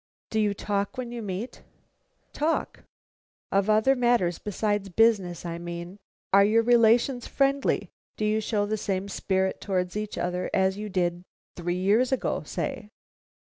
"Do 0.31 0.39
you 0.39 0.55
talk 0.55 0.97
when 0.97 1.11
you 1.11 1.21
meet?" 1.21 1.61
"Talk?" 2.33 2.85
"Of 3.51 3.69
other 3.69 3.95
matters 3.95 4.39
besides 4.39 4.89
business, 4.89 5.45
I 5.45 5.59
mean. 5.59 5.99
Are 6.33 6.43
your 6.43 6.63
relations 6.63 7.27
friendly? 7.27 7.91
Do 8.17 8.25
you 8.25 8.41
show 8.41 8.65
the 8.65 8.77
same 8.77 9.07
spirit 9.09 9.61
towards 9.61 9.95
each 9.95 10.17
other 10.17 10.49
as 10.55 10.75
you 10.75 10.89
did 10.89 11.21
three 11.55 11.77
years 11.77 12.11
ago, 12.11 12.41
say?" 12.43 12.89